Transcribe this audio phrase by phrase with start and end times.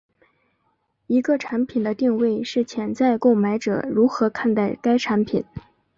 [1.05, 5.45] 一个产品的定位是潜在购买者如何看待该产品。